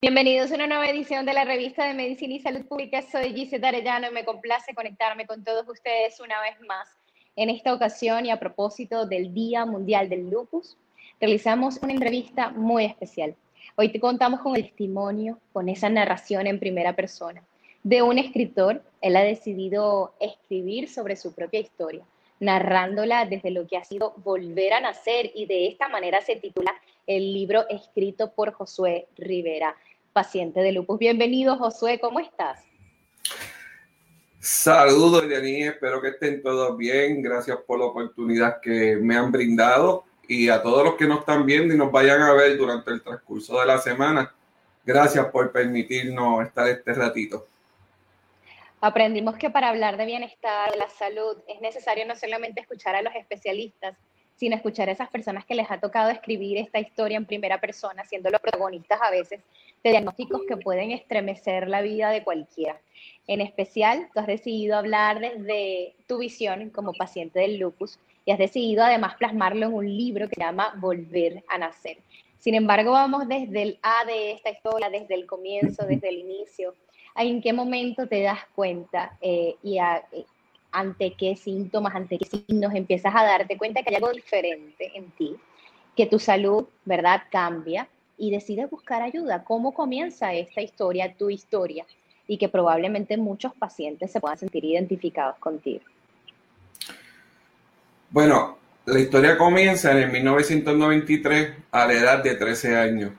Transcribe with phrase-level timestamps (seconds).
[0.00, 3.02] Bienvenidos a una nueva edición de la revista de Medicina y Salud Pública.
[3.02, 6.88] Soy Gisette Arellano y me complace conectarme con todos ustedes una vez más.
[7.34, 10.76] En esta ocasión y a propósito del Día Mundial del Lupus,
[11.20, 13.34] realizamos una entrevista muy especial.
[13.74, 17.42] Hoy te contamos con el testimonio, con esa narración en primera persona
[17.82, 18.80] de un escritor.
[19.00, 22.04] Él ha decidido escribir sobre su propia historia,
[22.38, 26.72] narrándola desde lo que ha sido volver a nacer y de esta manera se titula
[27.08, 29.74] el libro escrito por Josué Rivera
[30.12, 30.98] paciente de lupus.
[30.98, 32.64] Bienvenido, Josué, ¿cómo estás?
[34.38, 37.22] Saludos, Yanni, espero que estén todos bien.
[37.22, 41.46] Gracias por la oportunidad que me han brindado y a todos los que nos están
[41.46, 44.34] viendo y nos vayan a ver durante el transcurso de la semana.
[44.84, 47.46] Gracias por permitirnos estar este ratito.
[48.80, 53.02] Aprendimos que para hablar de bienestar, de la salud, es necesario no solamente escuchar a
[53.02, 53.96] los especialistas,
[54.38, 58.04] sino escuchar a esas personas que les ha tocado escribir esta historia en primera persona,
[58.04, 59.40] siendo los protagonistas a veces
[59.82, 62.80] de diagnósticos que pueden estremecer la vida de cualquiera.
[63.26, 68.38] En especial, tú has decidido hablar desde tu visión como paciente del lupus y has
[68.38, 71.98] decidido además plasmarlo en un libro que se llama Volver a Nacer.
[72.38, 76.74] Sin embargo, vamos desde el A de esta historia, desde el comienzo, desde el inicio.
[77.16, 80.24] ¿En qué momento te das cuenta eh, y eh,
[80.72, 85.10] ante qué síntomas, ante qué signos empiezas a darte cuenta que hay algo diferente en
[85.12, 85.36] ti,
[85.96, 89.44] que tu salud, ¿verdad?, cambia y decides buscar ayuda.
[89.44, 91.86] ¿Cómo comienza esta historia, tu historia?
[92.26, 95.80] Y que probablemente muchos pacientes se puedan sentir identificados contigo.
[98.10, 103.12] Bueno, la historia comienza en el 1993 a la edad de 13 años.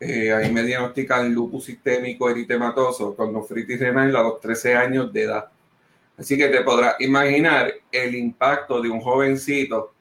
[0.00, 5.22] Eh, ahí me diagnostican lupus sistémico eritematoso con nefritis renal a los 13 años de
[5.22, 5.51] edad.
[6.22, 9.92] Así que te podrás imaginar el impacto de un jovencito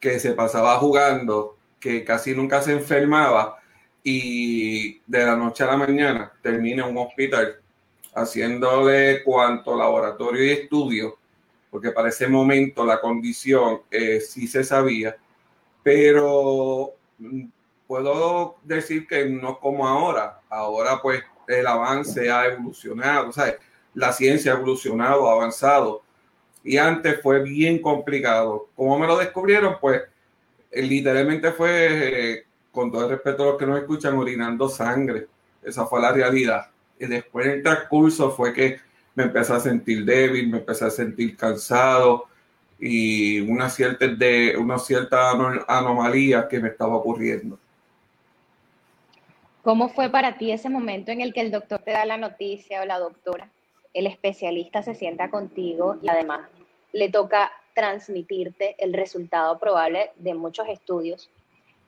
[0.00, 3.58] que se pasaba jugando que casi nunca se enfermaba
[4.02, 7.60] y de la noche a la mañana termina en un hospital
[8.14, 11.18] haciéndole cuanto laboratorio y estudio,
[11.70, 15.18] porque para ese momento la condición eh, sí se sabía,
[15.82, 17.44] pero mm,
[17.86, 20.40] puedo decir que no como ahora.
[20.48, 23.54] Ahora pues el avance ha evolucionado, sea,
[23.94, 26.02] la ciencia ha evolucionado, ha avanzado.
[26.64, 28.68] Y antes fue bien complicado.
[28.76, 29.76] ¿Cómo me lo descubrieron?
[29.80, 30.02] Pues
[30.72, 35.26] literalmente fue, eh, con todo el respeto a los que nos escuchan, orinando sangre.
[35.62, 36.68] Esa fue la realidad.
[36.98, 38.78] Y después en el transcurso fue que
[39.14, 42.26] me empecé a sentir débil, me empecé a sentir cansado
[42.78, 45.30] y una cierta, de, una cierta
[45.68, 47.58] anomalía que me estaba ocurriendo.
[49.62, 52.82] ¿Cómo fue para ti ese momento en el que el doctor te da la noticia
[52.82, 53.48] o la doctora,
[53.94, 56.48] el especialista se sienta contigo y además
[56.92, 61.30] le toca transmitirte el resultado probable de muchos estudios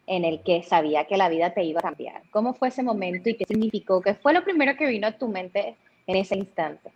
[0.07, 2.23] en el que sabía que la vida te iba a cambiar.
[2.31, 4.03] ¿Cómo fue ese momento y qué significó?
[4.03, 5.77] ¿Qué fue lo primero que vino a tu mente
[6.07, 6.93] en ese instante?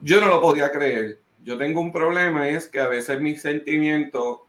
[0.00, 1.18] Yo no lo podía creer.
[1.42, 4.40] Yo tengo un problema, es que a veces mis sentimientos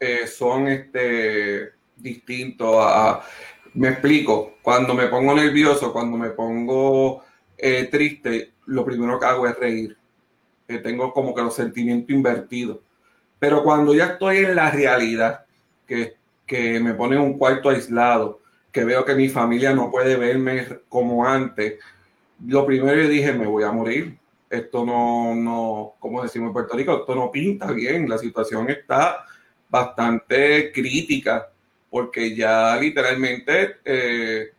[0.00, 3.22] eh, son este, distintos a...
[3.74, 7.22] Me explico, cuando me pongo nervioso, cuando me pongo
[7.62, 9.96] eh, triste, lo primero que hago es reír
[10.78, 12.78] tengo como que los sentimientos invertidos.
[13.38, 15.44] Pero cuando ya estoy en la realidad,
[15.86, 16.16] que,
[16.80, 18.40] me pone un cuarto aislado,
[18.70, 21.78] que veo que mi familia no puede verme como antes,
[22.46, 24.18] lo primero que dije, me voy a morir.
[24.50, 28.08] Esto no, no, como decimos en Puerto Rico, esto no pinta bien.
[28.08, 29.24] La situación está
[29.70, 31.48] bastante crítica
[31.88, 34.52] porque ya literalmente eh,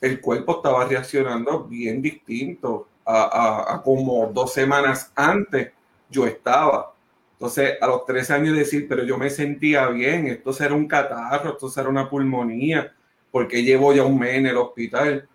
[0.00, 5.72] el cuerpo estaba reaccionando bien distinto a, como dos semanas antes
[6.08, 6.94] yo estaba.
[7.32, 11.50] Entonces, a los tres años decir, pero yo me sentía bien, esto será un catarro,
[11.50, 12.94] esto será una pulmonía,
[13.30, 15.28] porque llevo ya un mes en el hospital.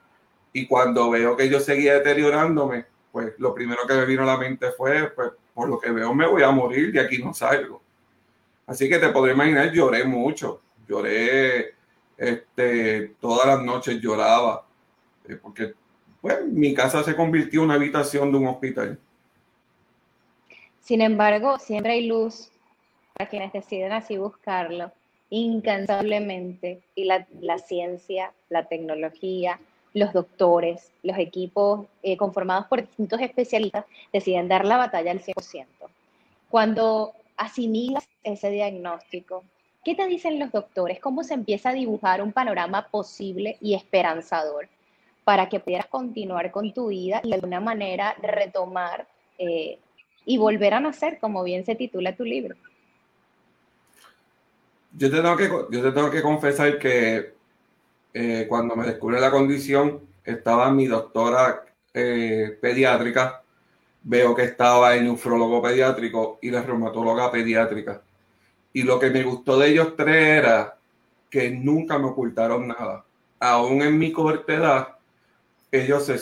[0.54, 4.38] Y cuando veo que yo seguía deteriorándome, pues lo primero que me vino a la
[4.38, 7.82] mente fue, pues por lo que veo me voy a morir, de aquí no salgo.
[8.66, 11.76] Así que te podré imaginar, lloré mucho, lloré,
[12.20, 14.66] este, todas las noches lloraba,
[15.28, 15.74] eh, porque
[16.22, 19.00] pues mi casa se convirtió en una habitación de un hospital.
[20.82, 22.50] Sin embargo, siempre hay luz
[23.14, 24.92] para quienes deciden así buscarlo
[25.30, 29.60] incansablemente y la, la ciencia, la tecnología,
[29.94, 35.66] los doctores, los equipos eh, conformados por distintos especialistas deciden dar la batalla al 100%.
[36.50, 39.44] Cuando asimilas ese diagnóstico,
[39.90, 41.00] ¿qué te dicen los doctores?
[41.00, 44.70] ¿Cómo se empieza a dibujar un panorama posible y esperanzador
[45.24, 49.08] para que pudieras continuar con tu vida y de alguna manera retomar
[49.40, 49.80] eh,
[50.26, 52.56] y volver a nacer, como bien se titula tu libro?
[54.96, 57.34] Yo te tengo que, yo te tengo que confesar que
[58.14, 61.66] eh, cuando me descubre la condición, estaba mi doctora
[61.96, 63.42] eh, pediátrica,
[64.04, 68.04] veo que estaba el nefrólogo pediátrico y la reumatóloga pediátrica.
[68.74, 70.78] Y lo que me gustó de ellos tres era
[71.30, 73.06] que nunca me ocultaron nada.
[73.40, 74.88] Aún en mi corta edad,
[75.72, 76.18] ellos se,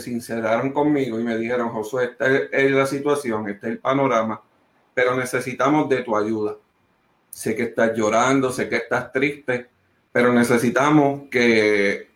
[0.00, 4.42] sinceraron conmigo y me dijeron, Josué, esta es la situación, este es el panorama,
[4.94, 6.56] pero necesitamos de tu ayuda.
[7.30, 9.68] Sé que estás llorando, sé que estás triste,
[10.12, 12.08] pero necesitamos que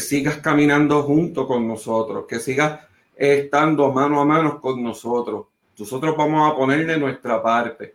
[0.00, 2.80] sigas caminando junto con nosotros, que sigas
[3.16, 5.46] estando mano a mano con nosotros.
[5.78, 7.94] Nosotros vamos a poner de nuestra parte,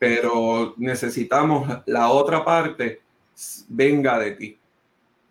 [0.00, 3.02] pero necesitamos la otra parte
[3.68, 4.58] venga de ti.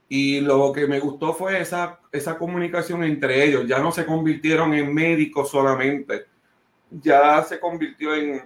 [0.08, 3.68] Y lo que me gustó fue esa, esa comunicación entre ellos.
[3.68, 6.26] Ya no se convirtieron en médicos solamente,
[6.92, 8.44] ya se convirtió en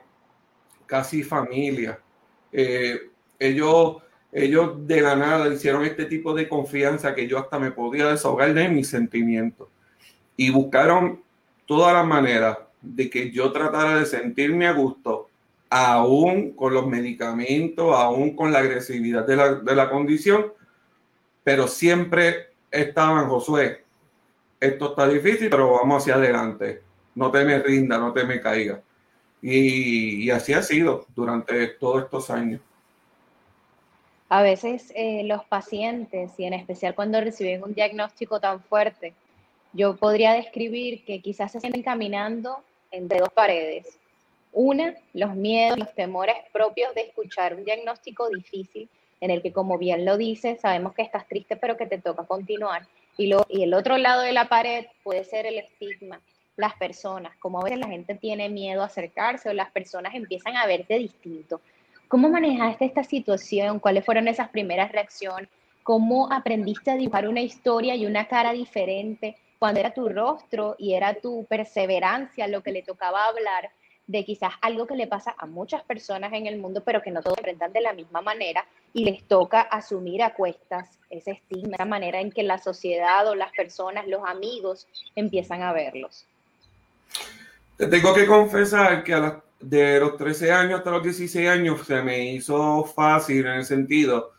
[0.85, 1.99] casi familia.
[2.53, 3.97] Eh, ellos
[4.31, 8.53] ellos de la nada hicieron este tipo de confianza que yo hasta me podía desahogar
[8.53, 9.67] de mis sentimientos.
[10.37, 11.21] Y buscaron
[11.65, 15.29] todas las maneras de que yo tratara de sentirme a gusto,
[15.75, 20.53] aún con los medicamentos, aún con la agresividad de la, de la condición,
[21.43, 23.83] pero siempre estaban, Josué,
[24.59, 26.83] esto está difícil, pero vamos hacia adelante.
[27.15, 28.81] No te me rinda, no te me caiga.
[29.41, 32.61] Y, así ha sido durante todos estos años.
[34.29, 39.15] A veces eh, los pacientes, y en especial cuando reciben un diagnóstico tan fuerte,
[39.73, 43.97] yo podría describir que quizás se sienten caminando entre dos paredes.
[44.53, 48.87] Una, los miedos, los temores propios de escuchar un diagnóstico difícil
[49.19, 52.23] en el que, como bien lo dice, sabemos que estás triste, pero que te toca
[52.23, 52.85] continuar.
[53.17, 56.21] Y, lo, y el otro lado de la pared puede ser el estigma,
[56.55, 60.55] las personas, como a veces la gente tiene miedo a acercarse o las personas empiezan
[60.55, 61.61] a verte distinto.
[62.07, 63.79] ¿Cómo manejaste esta situación?
[63.79, 65.49] ¿Cuáles fueron esas primeras reacciones?
[65.81, 70.93] ¿Cómo aprendiste a dibujar una historia y una cara diferente cuando era tu rostro y
[70.93, 73.71] era tu perseverancia lo que le tocaba hablar
[74.07, 77.21] de quizás algo que le pasa a muchas personas en el mundo, pero que no
[77.21, 81.85] todos enfrentan de la misma manera y les toca asumir a cuestas ese estigma, esa
[81.85, 86.25] manera en que la sociedad o las personas, los amigos empiezan a verlos?
[87.77, 92.01] Te tengo que confesar que a de los 13 años hasta los 16 años se
[92.01, 94.33] me hizo fácil en el sentido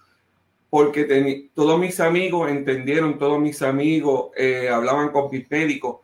[0.74, 6.00] porque todos mis amigos entendieron, todos mis amigos eh, hablaban con mis médicos.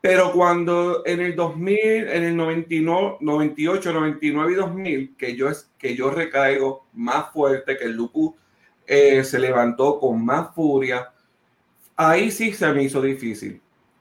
[0.00, 5.94] Pero cuando en el 2000, en el 99, 98, 99 y 2000, que yo, que
[5.94, 8.32] yo recaigo más fuerte, que el lupus
[8.86, 11.12] eh, se levantó con más furia,
[11.96, 13.60] ahí sí se me hizo difícil,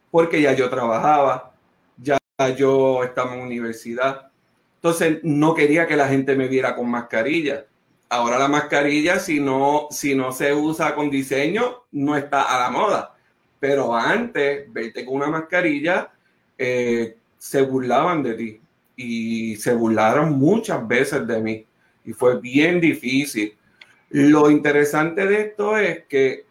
[0.10, 1.54] porque ya yo trabajaba,
[1.98, 2.18] ya
[2.58, 4.32] yo estaba en universidad,
[4.76, 7.66] entonces no quería que la gente me viera con mascarilla.
[8.08, 12.70] Ahora la mascarilla, si no, si no se usa con diseño, no está a la
[12.70, 13.16] moda.
[13.60, 16.12] Pero antes, verte con una mascarilla,
[16.58, 18.62] eh, se burlaban de ti.
[18.96, 21.66] Y se burlaron muchas veces de mí.
[22.06, 23.58] Y fue bien difícil.
[24.10, 26.46] Lo interesante de esto es que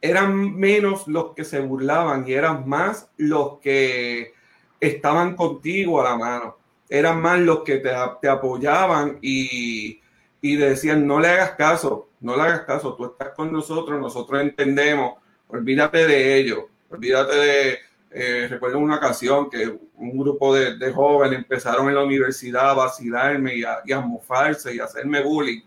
[0.00, 4.32] eran menos los que se burlaban y eran más los que
[4.80, 10.00] estaban contigo a la mano eran más los que te, apoyaban y,
[10.42, 15.14] decían, no le hagas caso, no le hagas caso, tú estás con nosotros, nosotros entendemos,
[15.52, 17.78] olvídate de ello, olvídate de,
[18.12, 23.56] eh, recuerdo una ocasión que un grupo de, jóvenes empezaron en la universidad a vacilarme
[23.56, 25.62] y a, y a mofarse y a hacerme bullying.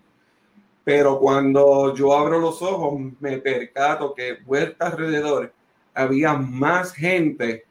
[0.84, 5.54] Pero cuando yo abro los ojos, me percato que vuelta alrededor
[5.94, 7.66] había más gente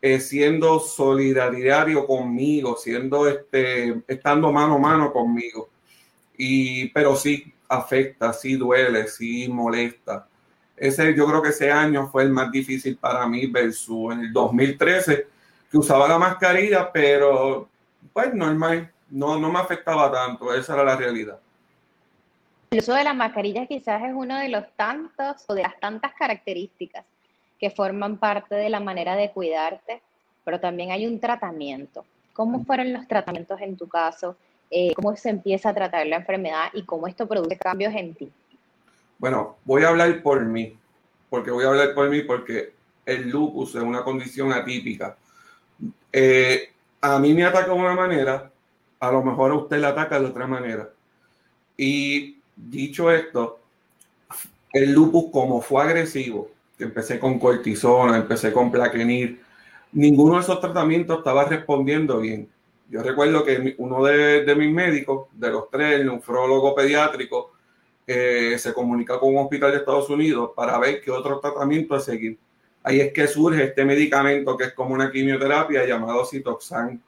[0.00, 5.70] eh, siendo solidario conmigo, siendo este, estando mano a mano conmigo.
[6.36, 10.27] Y, pero sí afecta, sí duele, sí molesta.
[10.80, 14.32] Ese, yo creo que ese año fue el más difícil para mí versus en el
[14.32, 15.26] 2013,
[15.70, 17.68] que usaba la mascarilla, pero
[18.12, 21.38] pues normal, no, no me afectaba tanto, esa era la realidad.
[22.70, 26.12] El uso de la mascarilla quizás es uno de los tantos o de las tantas
[26.14, 27.04] características
[27.58, 30.02] que forman parte de la manera de cuidarte,
[30.44, 32.04] pero también hay un tratamiento.
[32.34, 34.36] ¿Cómo fueron los tratamientos en tu caso?
[34.70, 38.30] Eh, ¿Cómo se empieza a tratar la enfermedad y cómo esto produce cambios en ti?
[39.18, 40.76] Bueno, voy a hablar por mí.
[41.30, 42.72] porque voy a hablar por mí, porque
[43.04, 45.16] el lupus es una condición atípica.
[46.12, 46.70] Eh,
[47.00, 48.50] a mí me ataca de una manera,
[49.00, 50.88] a lo mejor usted le ataca de otra manera.
[51.76, 53.60] Y dicho esto,
[54.72, 59.40] el lupus como fue agresivo, empecé con cortisona, empecé con plaquenil,
[59.92, 62.48] ninguno de esos tratamientos estaba respondiendo bien.
[62.90, 67.52] Yo recuerdo que uno de, mis médicos, de los tres, el nefrólogo pediátrico,
[68.10, 72.00] eh, se comunica con un hospital de Estados Unidos para ver qué otro tratamiento a
[72.00, 72.38] seguir.
[72.82, 77.02] Ahí es que surge este medicamento que es como una quimioterapia llamado Citoxan.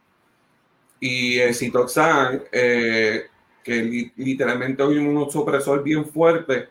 [1.00, 3.28] Y el Citoxan, eh,
[3.64, 6.68] que literalmente es un supresor bien fuerte,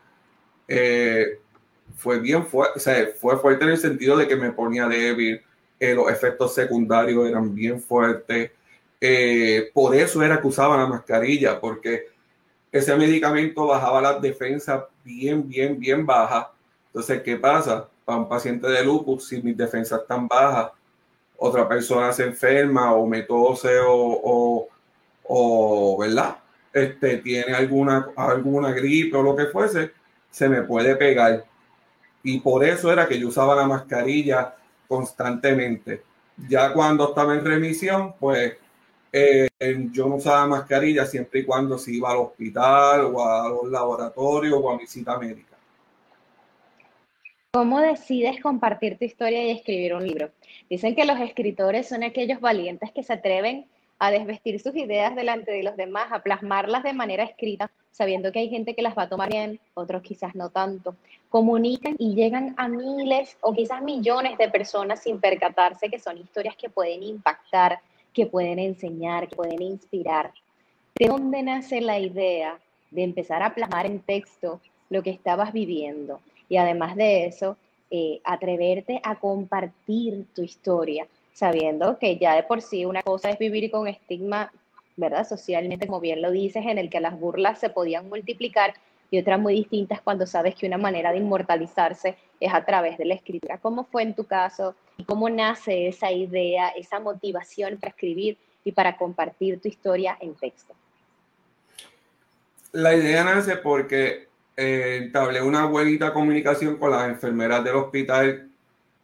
[0.68, 1.40] eh,
[1.96, 5.42] fue bien fuerte, o sea, fue fuerte en el sentido de que me ponía débil,
[5.80, 8.52] los efectos secundarios eran bien fuertes.
[9.74, 12.19] Por eso era que usaba la mascarilla, porque
[12.72, 16.48] ese medicamento bajaba las defensas bien, bien, bien bajas.
[16.88, 17.88] Entonces, ¿qué pasa?
[18.06, 20.72] Para un paciente de lupus, si mis defensas están bajas,
[21.38, 24.68] otra persona se enferma o me tose o, o,
[25.24, 26.38] o ¿verdad?
[26.74, 29.92] Este, tiene alguna, alguna gripe o lo que fuese,
[30.30, 31.46] se me puede pegar.
[32.24, 34.56] Y por eso era que yo usaba la mascarilla
[34.88, 36.04] constantemente.
[36.48, 38.56] Ya cuando estaba en remisión, pues
[39.12, 39.48] eh,
[39.92, 44.60] yo no usaba mascarilla siempre y cuando se iba al hospital o a los laboratorios
[44.62, 45.58] o a visita médica.
[47.52, 50.30] ¿Cómo decides compartir tu historia y escribir un libro?
[50.70, 53.66] Dicen que los escritores son aquellos valientes que se atreven
[53.98, 58.40] a desvestir sus ideas delante de los demás, a plasmarlas de manera escrita, sabiendo que
[58.40, 60.96] hay gente que las va a tomar bien, otros quizás no tanto.
[61.30, 66.56] Comunican y llegan a miles o quizás millones de personas sin percatarse que son historias
[66.56, 67.82] que pueden impactar,
[68.14, 70.32] que pueden enseñar, que pueden inspirar.
[70.96, 72.60] ¿De dónde nace la idea
[72.92, 76.20] de empezar a plasmar en texto lo que estabas viviendo?
[76.50, 77.58] Y además de eso,
[77.92, 83.40] eh, atreverte a compartir tu historia sabiendo que ya de por sí una cosa es
[83.40, 84.52] vivir con estigma,
[84.98, 85.26] ¿verdad?
[85.26, 88.74] Socialmente, como bien lo dices, en el que las burlas se podían multiplicar
[89.10, 93.06] y otras muy distintas cuando sabes que una manera de inmortalizarse es a través de
[93.06, 93.58] la escritura.
[93.58, 98.72] ¿Cómo fue en tu caso y cómo nace esa idea, esa motivación para escribir y
[98.72, 100.74] para compartir tu historia en texto?
[102.72, 108.50] La idea nace porque eh, entablé una buenita comunicación con las enfermeras del hospital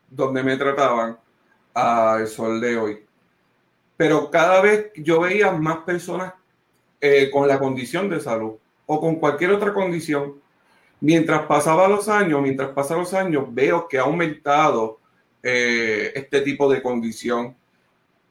[0.09, 1.17] donde me trataban
[1.73, 3.05] al sol de hoy.
[3.97, 6.33] Pero cada vez yo veía más personas
[7.01, 10.35] eh, con la condición de salud o con cualquier otra condición.
[11.01, 14.99] Mientras pasaba los años, mientras pasan los años, veo que ha aumentado
[15.43, 17.55] eh, este tipo de condición.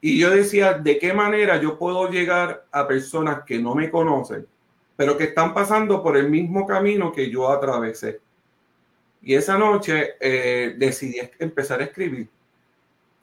[0.01, 4.47] Y yo decía, ¿de qué manera yo puedo llegar a personas que no me conocen,
[4.97, 8.21] pero que están pasando por el mismo camino que yo atravesé?
[9.23, 12.29] Y esa noche eh, decidí empezar a escribir.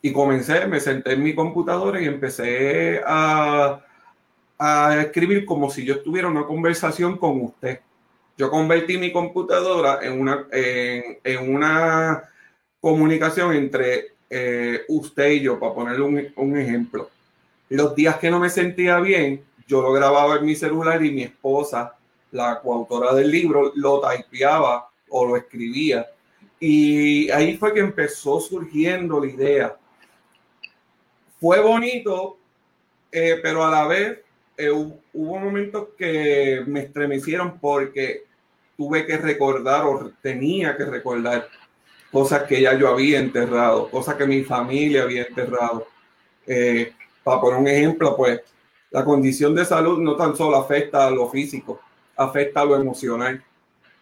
[0.02, 3.86] Y comencé, me senté en mi computadora y empecé a,
[4.58, 7.82] a escribir como si yo estuviera en una conversación con usted.
[8.38, 12.24] Yo convertí mi computadora en una, en, una
[12.80, 17.10] comunicación entre eh, usted y yo, para ponerle un, un, ejemplo.
[17.70, 21.24] Los días que no me sentía bien, yo lo grababa en mi celular y mi
[21.24, 21.96] esposa,
[22.32, 26.08] la coautora del libro, lo typeaba o lo escribía.
[26.60, 29.78] Y ahí fue que empezó surgiendo la idea
[31.42, 32.38] fue bonito,
[33.12, 34.20] eh, pero a la vez
[34.58, 38.24] eh, hubo momentos que me estremecieron porque
[38.78, 41.48] tuve que recordar o tenía que recordar
[42.12, 45.88] cosas que ya yo había enterrado, cosas que mi familia había enterrado.
[46.46, 46.94] Eh,
[47.24, 48.42] para poner un ejemplo, pues
[48.90, 51.80] la condición de salud no tan solo afecta a lo físico,
[52.16, 53.44] afecta a lo emocional,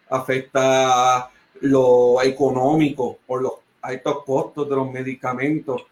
[0.09, 5.83] afecta a lo económico por los altos costos de los medicamentos,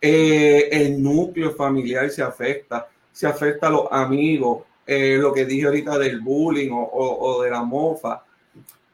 [0.00, 5.66] eh, el núcleo familiar se afecta, se afecta a los amigos, eh, lo que dije
[5.66, 8.24] ahorita del bullying o, de la mofa.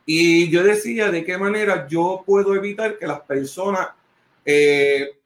[0.05, 3.89] Y yo decía de qué manera yo puedo evitar que las personas
[4.45, 5.17] eh,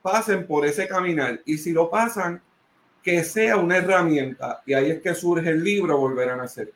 [0.00, 1.42] pasen por ese caminar.
[1.44, 2.40] Y si lo pasan,
[3.02, 4.62] que sea una herramienta.
[4.64, 6.72] Y ahí es que surge el libro Volver a Nacer.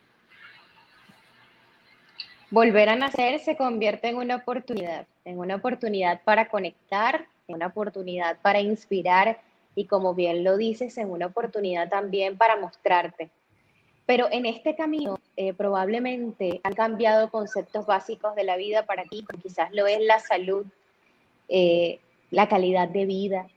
[2.51, 8.37] Volver a Nacer se convierte en una oportunidad, en una oportunidad para conectar una oportunidad
[8.43, 9.41] para inspirar
[9.79, 13.29] y como bien lo dices, en una oportunidad también para mostrarte.
[14.05, 19.25] Pero en este camino eh, probablemente han cambiado conceptos básicos de la vida para ti,
[19.41, 20.65] quizás lo es la salud,
[21.47, 23.47] eh, la calidad de vida.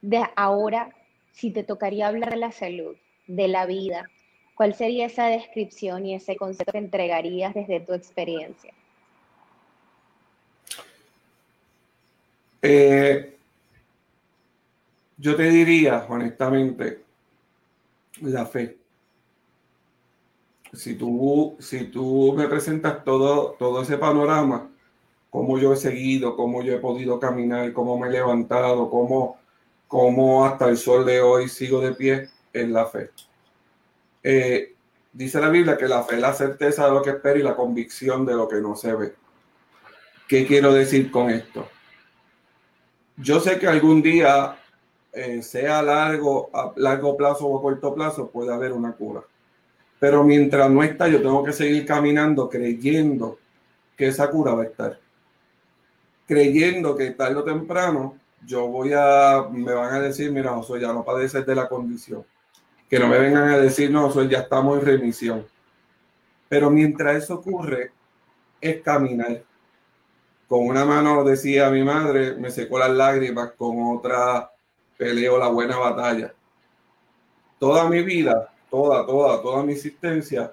[0.00, 0.94] De ahora,
[1.32, 2.94] si te tocaría hablar de la salud,
[3.26, 4.08] de la vida,
[4.54, 8.72] ¿cuál sería esa descripción y ese concepto que entregarías desde tu experiencia?
[12.62, 13.35] Eh,
[15.16, 17.04] yo te diría, honestamente,
[18.20, 18.78] la fe.
[20.72, 24.70] Si tú, si tú me presentas todo, todo ese panorama,
[25.30, 29.38] cómo yo he seguido, cómo yo he podido caminar, cómo me he levantado, cómo,
[29.86, 33.10] cómo hasta el sol de hoy sigo de pie en la fe.
[34.22, 34.74] Eh,
[35.12, 37.56] dice la Biblia que la fe es la certeza de lo que espera y la
[37.56, 39.14] convicción de lo que no se ve.
[40.28, 41.68] ¿Qué quiero decir con esto?
[43.16, 44.58] Yo sé que algún día,
[45.16, 49.22] eh, sea largo, a largo plazo o corto plazo, puede haber una cura.
[49.98, 53.38] Pero mientras no está, yo tengo que seguir caminando creyendo
[53.96, 55.00] que esa cura va a estar.
[56.26, 60.92] Creyendo que tarde o temprano yo voy a, me van a decir, mira, José, ya
[60.92, 62.24] no padeces de la condición.
[62.88, 65.46] Que no me vengan a decir, no, José, ya estamos en remisión.
[66.48, 67.92] Pero mientras eso ocurre,
[68.60, 69.42] es caminar
[70.46, 74.50] con una mano, decía mi madre, me secó las lágrimas, con otra
[74.96, 76.32] peleo la buena batalla.
[77.58, 80.52] Toda mi vida, toda, toda, toda mi existencia,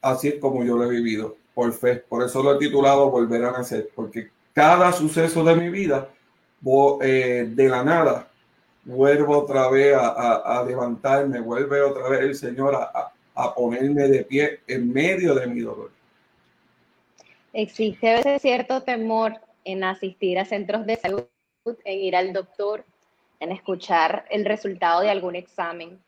[0.00, 1.96] así es como yo lo he vivido, por fe.
[1.96, 6.08] Por eso lo he titulado Volver a Nacer, porque cada suceso de mi vida,
[7.02, 8.28] eh, de la nada,
[8.84, 14.92] vuelvo otra vez a, levantarme, vuelve otra vez el Señor a ponerme de pie en
[14.92, 15.90] medio de mi dolor
[17.52, 21.24] existe a veces cierto temor en asistir a centros de salud,
[21.84, 22.84] en ir al doctor,
[23.40, 25.98] en escuchar el resultado de algún examen,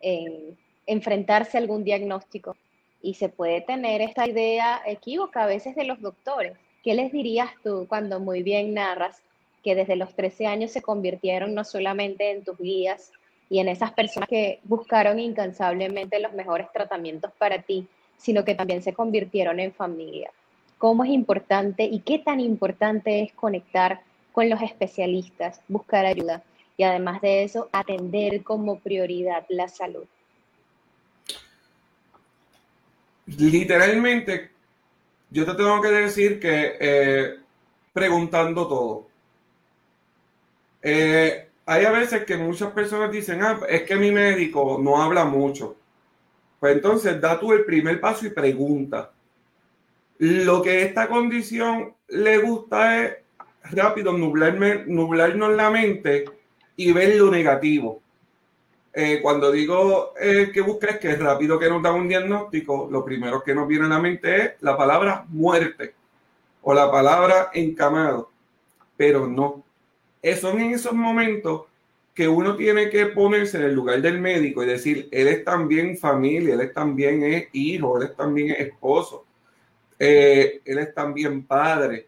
[0.00, 0.56] en
[0.86, 2.56] enfrentarse a algún diagnóstico.
[3.02, 6.52] Y se puede tener esta idea equívoca a veces de los doctores.
[6.82, 9.22] ¿Qué les dirías tú cuando muy bien narras
[9.62, 13.12] que desde los 13 años se convirtieron no solamente en tus guías
[13.48, 18.82] y en esas personas que buscaron incansablemente los mejores tratamientos para ti, sino que también
[18.82, 20.30] se convirtieron en familia?
[20.80, 24.00] cómo es importante y qué tan importante es conectar
[24.32, 26.42] con los especialistas, buscar ayuda
[26.80, 30.06] y además de eso, atender como prioridad la salud.
[33.26, 34.50] Literalmente,
[35.28, 37.36] yo te tengo que decir que eh,
[37.92, 39.08] preguntando todo.
[40.80, 45.26] Eh, hay a veces que muchas personas dicen, ah, es que mi médico no habla
[45.26, 45.76] mucho.
[46.60, 49.12] Pues entonces da tú el primer paso y pregunta.
[50.16, 53.16] Lo que esta condición le gusta es
[53.64, 56.39] rápido nublarme, nublarnos la mente
[56.76, 58.00] y ver lo negativo.
[58.92, 63.04] Eh, cuando digo eh, que busques que es rápido que nos da un diagnóstico, lo
[63.04, 65.94] primero que nos viene a la mente es la palabra muerte
[66.62, 68.30] o la palabra encamado.
[68.96, 69.62] Pero no.
[70.40, 71.62] Son en esos momentos
[72.14, 75.96] que uno tiene que ponerse en el lugar del médico y decir, él es también
[75.96, 79.24] familia, él es también es hijo, él es también esposo
[80.02, 82.06] eh, él es también padre.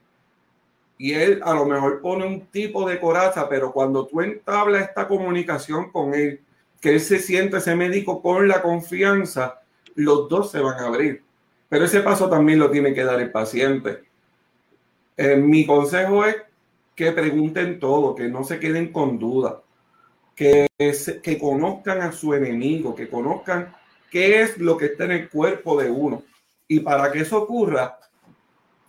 [0.98, 5.08] Y él a lo mejor pone un tipo de coraza, pero cuando tú entablas esta
[5.08, 6.40] comunicación con él,
[6.80, 9.60] que él se siente ese médico con la confianza,
[9.94, 11.22] los dos se van a abrir.
[11.68, 14.02] Pero ese paso también lo tiene que dar el paciente.
[15.16, 16.36] Eh, mi consejo es
[16.94, 19.54] que pregunten todo, que no se queden con dudas,
[20.34, 20.66] que,
[21.22, 23.74] que conozcan a su enemigo, que conozcan
[24.10, 26.22] qué es lo que está en el cuerpo de uno.
[26.68, 27.98] Y para que eso ocurra,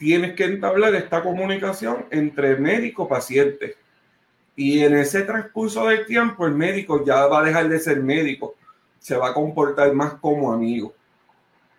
[0.04, 3.76] tienes que entablar esta comunicación entre médico y paciente.
[4.54, 8.56] Y en ese transcurso del tiempo, el médico ya va a dejar de ser médico,
[9.00, 10.94] se va a comportar más como amigo.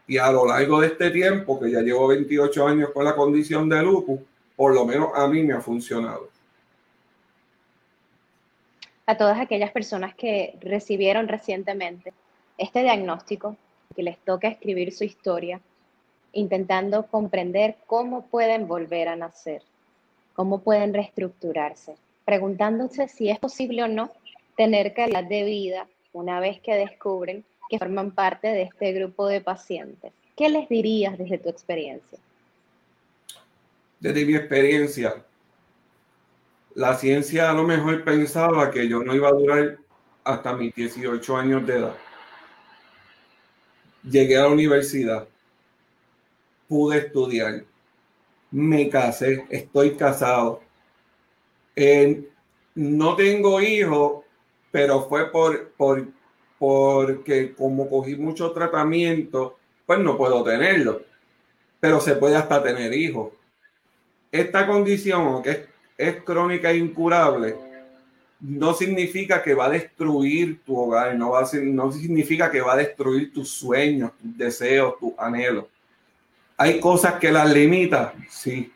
[0.07, 3.69] Y a lo largo de este tiempo, que ya llevo 28 años con la condición
[3.69, 4.21] de lupus,
[4.57, 6.31] por lo menos a mí me ha funcionado.
[9.05, 12.15] A todas aquellas personas que recibieron recientemente
[12.57, 13.59] este diagnóstico,
[13.95, 15.61] que les toca escribir su historia,
[16.35, 19.63] intentando comprender cómo pueden volver a nacer,
[20.35, 24.11] cómo pueden reestructurarse, preguntándose si es posible o no
[24.57, 29.41] tener calidad de vida una vez que descubren que forman parte de este grupo de
[29.41, 30.13] pacientes.
[30.37, 32.19] ¿Qué les dirías desde tu experiencia?
[34.01, 35.25] Desde mi experiencia,
[36.75, 39.79] la ciencia a lo mejor pensaba que yo no iba a durar
[40.25, 41.97] hasta mis 18 años de edad.
[44.03, 45.27] Llegué a la universidad,
[46.75, 47.63] pude estudiar.
[48.51, 50.61] Me casé, estoy casado.
[52.75, 54.25] no tengo hijos,
[54.73, 56.09] pero fue por, por,
[56.59, 59.57] porque como cogí mucho tratamiento,
[59.87, 61.03] pues no puedo tenerlo.
[61.79, 63.33] Pero se puede hasta tener hijos.
[64.33, 65.61] Esta condición, que es,
[65.97, 67.55] es crónica e incurable,
[68.41, 72.73] no significa que va a destruir tu hogar, no, va a no significa que va
[72.73, 75.67] a destruir tus sueños, tus deseos, tus anhelos.
[76.57, 78.13] ¿Hay cosas que las limitan?
[78.29, 78.73] Sí.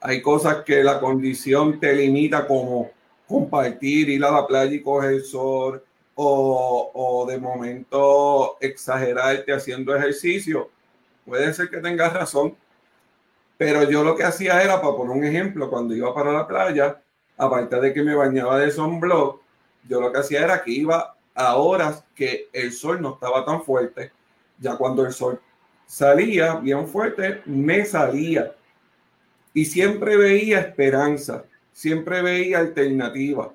[0.00, 2.90] Hay cosas que la condición te limita como
[3.26, 5.82] compartir, ir a la playa y coger sol
[6.14, 10.70] o, o de momento exagerarte haciendo ejercicio.
[11.24, 12.54] Puede ser que tengas razón,
[13.56, 17.00] pero yo lo que hacía era, para poner un ejemplo, cuando iba para la playa,
[17.38, 19.40] aparte de que me bañaba de sunblock,
[19.88, 23.62] yo lo que hacía era que iba a horas que el sol no estaba tan
[23.62, 24.12] fuerte.
[24.58, 25.40] Ya cuando el sol
[25.86, 28.54] salía bien fuerte, me salía.
[29.52, 33.52] Y siempre veía esperanza, siempre veía alternativa.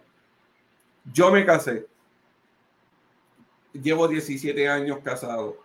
[1.13, 1.87] Yo me casé.
[3.73, 5.57] Llevo 17 años casado.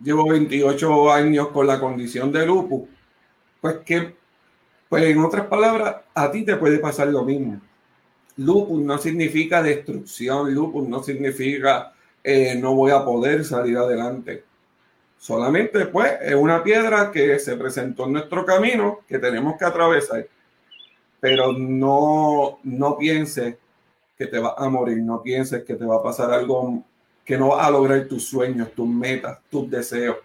[0.00, 2.88] Llevo 28 años con la condición de lupus
[3.64, 4.14] pues que,
[4.90, 7.62] pues en otras palabras, a ti te puede pasar lo mismo.
[8.36, 14.44] Lupus no significa destrucción, lupus no significa eh, no voy a poder salir adelante.
[15.24, 20.26] Solamente pues es una piedra que se presentó en nuestro camino que tenemos que atravesar.
[21.18, 23.56] Pero no, no pienses
[24.18, 26.84] que te vas a morir, no pienses que te va a pasar algo
[27.24, 30.18] que no vas a lograr tus sueños, tus metas, tus deseos,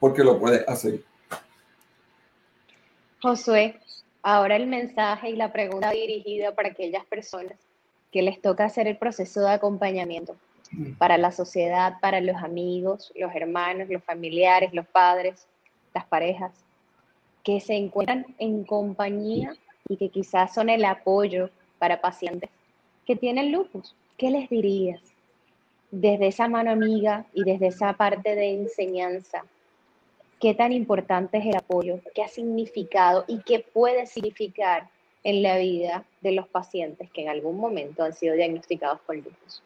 [0.00, 1.00] porque lo puedes hacer.
[3.20, 3.78] Josué,
[4.22, 7.58] ahora el mensaje y la pregunta dirigida para aquellas personas
[8.10, 10.34] que les toca hacer el proceso de acompañamiento
[10.98, 15.46] para la sociedad, para los amigos, los hermanos, los familiares, los padres,
[15.94, 16.52] las parejas,
[17.42, 19.54] que se encuentran en compañía
[19.88, 22.50] y que quizás son el apoyo para pacientes
[23.06, 23.94] que tienen lupus.
[24.16, 25.00] ¿Qué les dirías
[25.90, 29.44] desde esa mano amiga y desde esa parte de enseñanza
[30.40, 34.88] qué tan importante es el apoyo, qué ha significado y qué puede significar
[35.24, 39.62] en la vida de los pacientes que en algún momento han sido diagnosticados con lupus.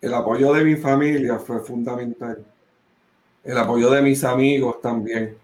[0.00, 2.44] El apoyo de mi familia fue fundamental.
[3.44, 5.36] El apoyo de mis amigos también.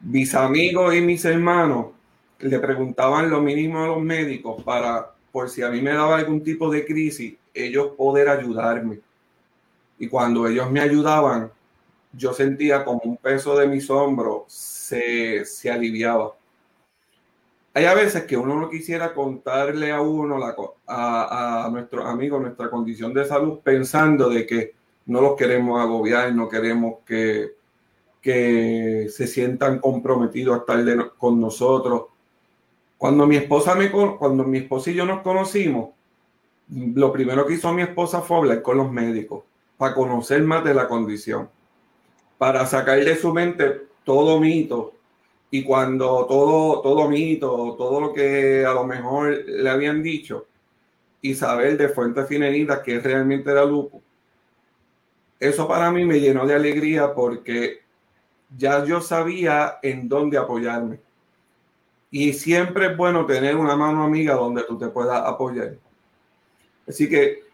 [0.00, 1.86] Mis amigos y mis hermanos
[2.40, 6.42] le preguntaban lo mínimo a los médicos para, por si a mí me daba algún
[6.42, 9.00] tipo de crisis, ellos poder ayudarme
[9.98, 11.50] y cuando ellos me ayudaban,
[12.12, 16.34] yo sentía como un peso de mis hombros se, se aliviaba.
[17.76, 20.38] Hay veces que uno no quisiera contarle a uno,
[20.86, 24.74] a, a nuestros amigos, nuestra condición de salud, pensando de que
[25.06, 27.54] no los queremos agobiar, no queremos que,
[28.22, 32.04] que se sientan comprometidos a estar con nosotros.
[32.96, 35.90] Cuando mi esposa me, cuando mi esposa y yo nos conocimos,
[36.68, 39.42] lo primero que hizo mi esposa fue hablar con los médicos
[39.76, 41.50] para conocer más de la condición,
[42.38, 44.93] para sacar de su mente todo mito
[45.54, 50.48] y cuando todo, todo mito, todo lo que a lo mejor le habían dicho
[51.22, 54.02] y saber de fuentes fineritas que realmente era lupus.
[55.38, 57.82] Eso para mí me llenó de alegría porque
[58.58, 60.98] ya yo sabía en dónde apoyarme.
[62.10, 65.76] Y siempre es bueno tener una mano amiga donde tú te puedas apoyar.
[66.88, 67.44] Así que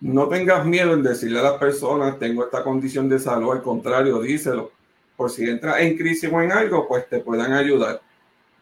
[0.00, 4.20] no tengas miedo en decirle a las personas, tengo esta condición de salud, al contrario,
[4.20, 4.77] díselo.
[5.18, 8.00] Por si entras en crisis o en algo, pues te puedan ayudar.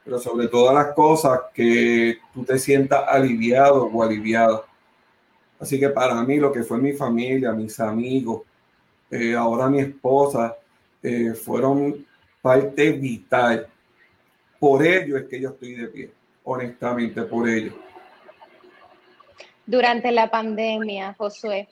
[0.03, 4.63] Pero sobre todas las cosas que tú te sientas aliviado o aliviada.
[5.61, 8.41] Así que para mí lo que fue mi familia, mis amigos,
[9.11, 10.57] eh, ahora mi esposa,
[11.03, 12.07] eh, fueron
[12.41, 13.67] parte vital.
[14.59, 16.11] Por ello es que yo estoy de pie,
[16.45, 17.75] honestamente, por ello.
[19.67, 21.69] Durante la pandemia, Josué,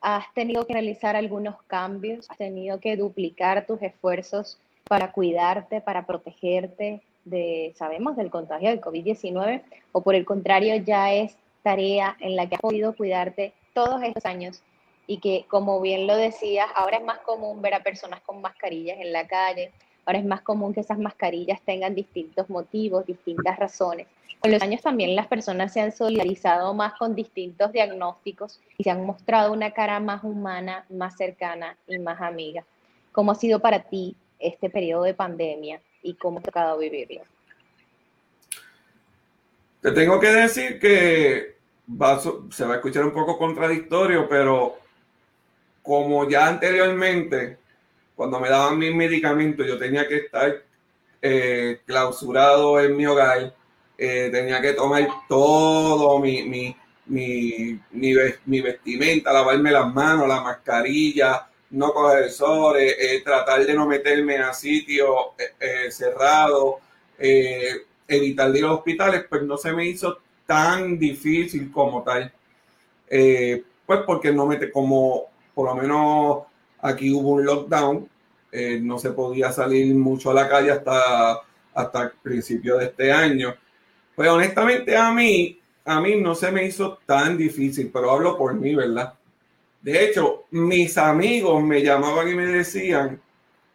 [0.00, 4.58] has tenido que realizar algunos cambios, has tenido que duplicar tus esfuerzos
[4.88, 11.12] para cuidarte, para protegerte de, sabemos, del contagio del COVID-19, o por el contrario, ya
[11.12, 14.62] es tarea en la que has podido cuidarte todos estos años
[15.06, 18.98] y que, como bien lo decías, ahora es más común ver a personas con mascarillas
[19.00, 19.72] en la calle,
[20.06, 24.06] ahora es más común que esas mascarillas tengan distintos motivos, distintas razones
[24.40, 28.90] con los años también las personas se han solidarizado más con distintos diagnósticos y se
[28.90, 32.64] han mostrado una cara más humana, más cercana y más amiga.
[33.12, 37.20] ¿Cómo ha sido para ti este periodo de pandemia y cómo ha tocado vivirlo?
[39.82, 41.56] Te tengo que decir que
[42.50, 44.78] se va a escuchar un poco contradictorio, pero
[45.82, 47.58] como ya anteriormente,
[48.20, 50.62] cuando me daban mis medicamentos, yo tenía que estar
[51.22, 53.54] eh, clausurado en mi hogar
[53.96, 57.80] eh, tenía que tomar todo mi, mi, mi,
[58.44, 64.36] mi, vestimenta, lavarme las manos, la mascarilla, no coger sol, eh, tratar de no meterme
[64.36, 65.08] a sitios
[65.88, 66.74] cerrados,
[68.06, 72.30] evitar ir a hospitales, pues no se me hizo tan difícil como tal.
[73.08, 76.49] pues porque no mete como, por lo menos
[76.82, 78.08] aquí hubo un lockdown,
[78.52, 81.40] eh, no se podía salir mucho a la calle hasta,
[81.74, 83.54] hasta el principio de este año.
[84.14, 88.54] Pues honestamente a mí, a mí no se me hizo tan difícil, pero hablo por
[88.54, 89.14] mí, ¿verdad?
[89.80, 93.20] De hecho, mis amigos me llamaban y me decían,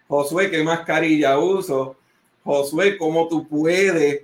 [0.08, 1.98] Josué, ¿qué mascarilla uso?
[2.44, 4.22] Josué, ¿cómo tú puedes?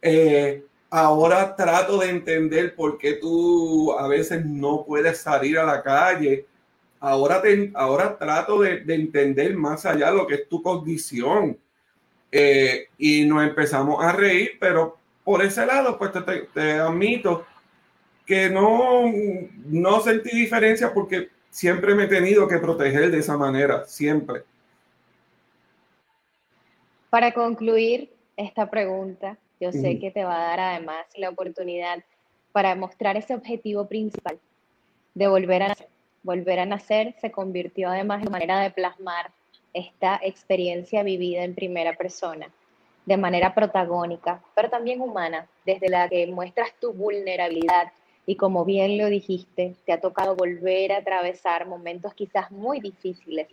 [0.00, 5.82] Eh, ahora trato de entender por qué tú a veces no puedes salir a la
[5.82, 6.46] calle.
[7.00, 11.58] Ahora, te, ahora trato de, entender más allá lo que es tu condición.
[12.30, 17.44] Eh, y nos empezamos a reír, pero por ese lado, pues te, te, admito
[18.24, 19.10] que no,
[19.66, 24.44] no sentí diferencia porque siempre me he tenido que proteger de esa manera, siempre.
[27.10, 32.02] Para concluir esta pregunta, yo sé que te va a dar además la oportunidad
[32.52, 34.38] para mostrar ese objetivo principal
[35.14, 35.89] de volver a nacer.
[36.22, 39.30] Volver a nacer se convirtió además en manera de plasmar
[39.72, 42.50] esta experiencia vivida en primera persona,
[43.06, 47.92] de manera protagónica, pero también humana, desde la que muestras tu vulnerabilidad
[48.26, 53.48] y como bien lo dijiste, te ha tocado volver a atravesar momentos quizás muy difíciles.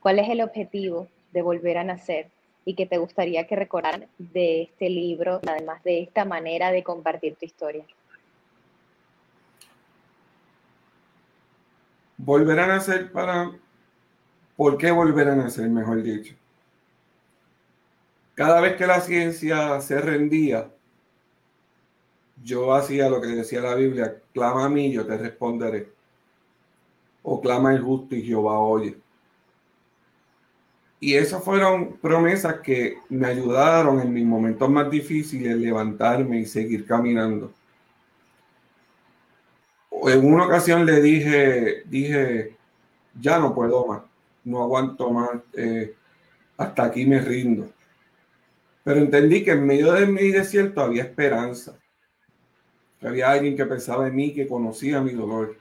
[0.00, 2.28] ¿Cuál es el objetivo de volver a nacer?
[2.64, 7.36] y que te gustaría que recordaran de este libro, además de esta manera de compartir
[7.36, 7.84] tu historia?
[12.30, 13.50] Volver a nacer para...
[14.56, 16.32] ¿Por qué volver a nacer, mejor dicho?
[18.36, 20.70] Cada vez que la ciencia se rendía,
[22.44, 25.88] yo hacía lo que decía la Biblia, clama a mí, yo te responderé.
[27.24, 28.96] O clama el justo y Jehová oye.
[31.00, 36.86] Y esas fueron promesas que me ayudaron en mis momentos más difíciles levantarme y seguir
[36.86, 37.52] caminando.
[40.04, 42.56] En una ocasión le dije, dije,
[43.20, 44.02] ya no puedo más,
[44.44, 45.94] no aguanto más, eh,
[46.56, 47.70] hasta aquí me rindo.
[48.82, 51.78] Pero entendí que en medio de mi desierto había esperanza,
[52.98, 55.56] que había alguien que pensaba en mí, que conocía mi dolor.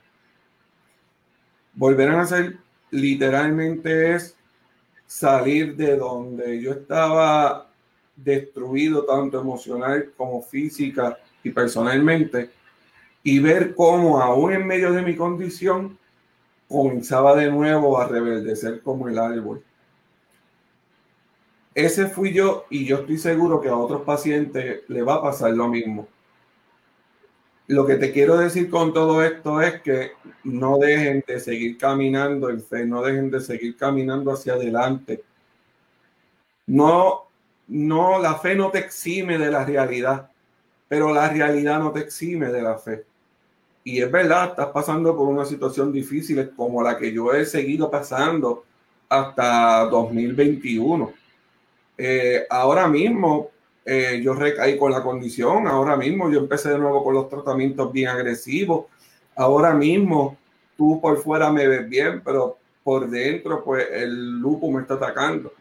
[1.73, 2.57] Volver a nacer
[2.91, 4.35] literalmente es
[5.05, 7.69] salir de donde yo estaba
[8.15, 12.51] destruido tanto emocional como física y personalmente
[13.23, 15.97] y ver cómo aún en medio de mi condición
[16.67, 19.63] comenzaba de nuevo a reverdecer como el árbol.
[21.73, 25.51] Ese fui yo y yo estoy seguro que a otros pacientes le va a pasar
[25.51, 26.07] lo mismo.
[27.67, 30.11] Lo que te quiero decir con todo esto es que
[30.43, 35.23] no dejen de seguir caminando en fe, no dejen de seguir caminando hacia adelante.
[36.65, 37.27] No,
[37.67, 40.31] no, la fe no te exime de la realidad,
[40.87, 43.05] pero la realidad no te exime de la fe.
[43.89, 47.89] Y es verdad, estás pasando por una situación difícil como la que yo he seguido
[47.89, 48.63] pasando
[49.09, 51.11] hasta 2021.
[51.97, 53.49] Eh, ahora mismo
[53.83, 57.91] eh, yo recaí con la condición, ahora mismo yo empecé de nuevo con los tratamientos
[57.91, 58.85] bien agresivos,
[59.35, 60.37] ahora mismo
[60.77, 65.51] tú por fuera me ves bien, pero por dentro pues el lupo me está atacando.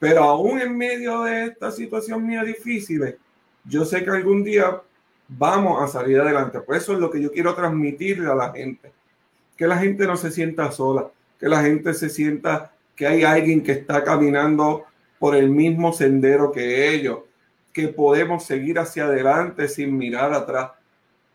[0.00, 3.16] Pero aún en medio de esta situación mía difícil,
[3.64, 4.82] yo sé que algún día
[5.28, 6.60] vamos a salir adelante.
[6.60, 8.90] Por eso es lo que yo quiero transmitirle a la gente.
[9.56, 13.62] Que la gente no se sienta sola, que la gente se sienta que hay alguien
[13.62, 14.84] que está caminando
[15.18, 17.20] por el mismo sendero que ellos,
[17.72, 20.72] que podemos seguir hacia adelante sin mirar atrás.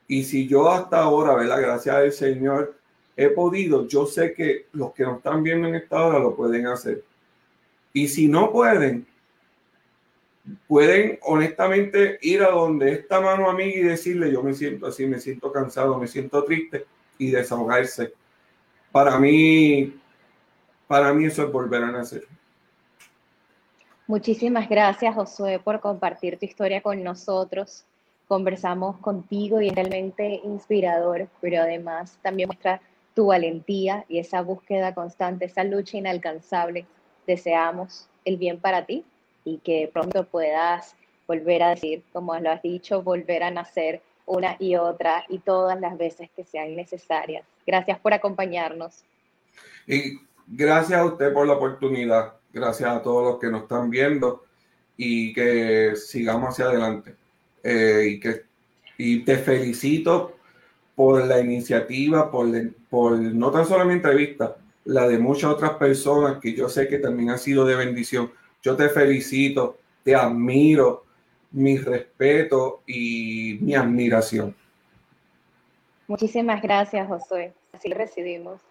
[0.08, 1.62] Y si yo hasta ahora, ¿verdad?
[1.62, 2.76] Gracias al Señor,
[3.16, 6.68] he podido, yo sé que los que nos están viendo en esta hora lo pueden
[6.68, 7.04] hacer.
[7.94, 9.06] Y si no pueden,
[10.68, 15.20] pueden honestamente ir a donde esta mano amiga y decirle, yo me siento así, me
[15.20, 16.86] siento cansado, me siento triste
[17.18, 18.14] y desahogarse.
[18.92, 20.00] Para mí,
[20.88, 22.28] para mí eso es volver a nacer.
[24.06, 27.86] Muchísimas gracias, Josué, por compartir tu historia con nosotros.
[28.28, 32.82] Conversamos contigo y es realmente inspirador, pero además también muestra
[33.16, 36.86] tu valentía y esa búsqueda constante, esa lucha inalcanzable.
[37.26, 39.06] Deseamos el bien para ti
[39.46, 40.96] y que pronto puedas
[41.28, 45.80] volver a decir, como lo has dicho, volver a nacer una y otra y todas
[45.80, 47.46] las veces que sean necesarias.
[47.66, 49.04] Gracias por acompañarnos.
[49.88, 54.46] Y gracias a usted por la oportunidad gracias a todos los que nos están viendo
[54.96, 57.16] y que sigamos hacia adelante.
[57.64, 58.44] Eh, y, que,
[58.98, 60.38] y te felicito
[60.96, 62.48] por la iniciativa, por,
[62.90, 67.00] por no tan solo mi entrevista, la de muchas otras personas que yo sé que
[67.00, 68.32] también han sido de bendición.
[68.64, 71.04] Yo te felicito, te admiro,
[71.52, 74.56] mi respeto y mi admiración.
[76.08, 77.54] Muchísimas gracias, Josué.
[77.74, 78.62] Así lo recibimos.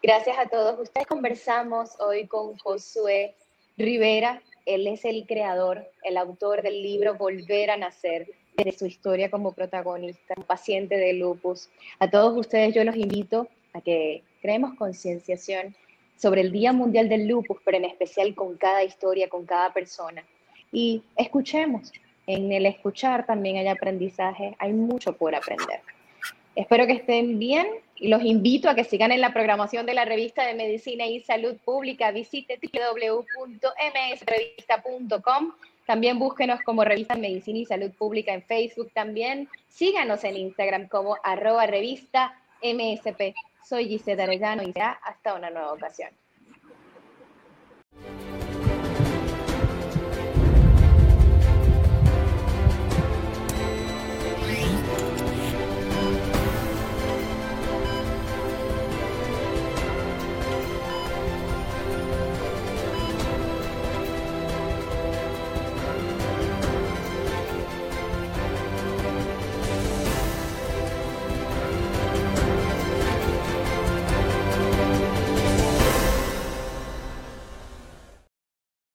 [0.00, 1.08] Gracias a todos ustedes.
[1.08, 3.34] Conversamos hoy con Josué
[3.76, 4.40] Rivera.
[4.64, 9.52] Él es el creador, el autor del libro Volver a Nacer, de su historia como
[9.52, 11.68] protagonista, un paciente de lupus.
[11.98, 15.74] A todos ustedes yo los invito a que creemos concienciación
[16.16, 20.24] sobre el Día Mundial del Lupus, pero en especial con cada historia, con cada persona.
[20.72, 21.92] Y escuchemos.
[22.26, 25.80] En el escuchar también hay aprendizaje, hay mucho por aprender.
[26.56, 30.04] Espero que estén bien y los invito a que sigan en la programación de la
[30.04, 32.10] revista de Medicina y Salud Pública.
[32.10, 35.52] Visite www.msrevista.com.
[35.86, 39.48] También búsquenos como Revista Medicina y Salud Pública en Facebook también.
[39.68, 43.34] Síganos en Instagram como arroba revista MSP.
[43.68, 46.10] Soy Gisela Arellano y será hasta una nueva ocasión.